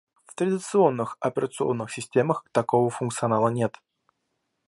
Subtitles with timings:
[0.25, 3.77] В традиционных операционных системах такого функционала нет